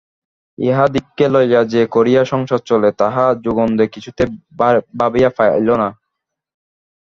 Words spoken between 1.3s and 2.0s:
লইয়া যে কী